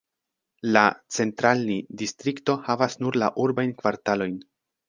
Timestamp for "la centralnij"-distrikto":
0.75-2.57